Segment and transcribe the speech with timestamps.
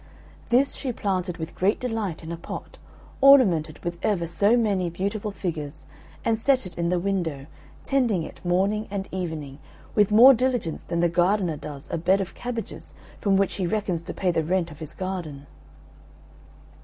[0.49, 2.79] This she planted with great delight in a pot,
[3.21, 5.85] ornamented with ever so many beautiful figures,
[6.25, 7.45] and set it in the window,
[7.83, 9.59] tending it morning and evening
[9.93, 14.01] with more diligence than the gardener does a bed of cabbages from which he reckons
[14.01, 15.45] to pay the rent of his garden.